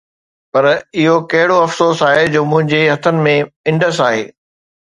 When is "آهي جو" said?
2.09-2.41